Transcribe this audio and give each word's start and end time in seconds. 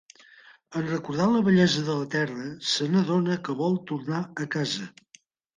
En 0.79 0.87
recordar 0.91 1.27
la 1.33 1.41
bellesa 1.49 1.83
de 1.89 1.97
la 1.99 2.07
Terra, 2.17 2.47
se 2.71 2.89
n'adona 2.95 3.39
que 3.49 3.59
vol 3.63 3.81
tornar 3.93 4.27
a 4.47 4.51
casa. 4.57 4.93